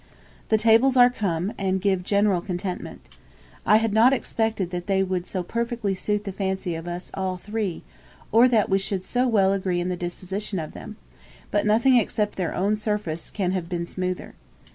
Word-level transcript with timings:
The 0.49 0.57
tables 0.57 0.97
are 0.97 1.11
come, 1.11 1.53
and 1.59 1.79
give 1.79 2.01
general 2.03 2.41
contentment. 2.41 3.07
I 3.67 3.77
had 3.77 3.93
not 3.93 4.13
expected 4.13 4.71
that 4.71 4.87
they 4.87 5.03
would 5.03 5.27
so 5.27 5.43
perfectly 5.43 5.93
suit 5.93 6.23
the 6.23 6.31
fancy 6.31 6.73
of 6.73 6.87
us 6.87 7.11
all 7.13 7.37
three, 7.37 7.83
or 8.31 8.47
that 8.47 8.67
we 8.67 8.79
should 8.79 9.03
so 9.03 9.27
well 9.27 9.53
agree 9.53 9.79
in 9.79 9.89
the 9.89 9.95
disposition 9.95 10.57
of 10.57 10.71
them; 10.73 10.95
but 11.51 11.67
nothing 11.67 11.97
except 11.97 12.35
their 12.35 12.55
own 12.55 12.77
surface 12.77 13.29
can 13.29 13.51
have 13.51 13.69
been 13.69 13.85
smoother. 13.85 14.33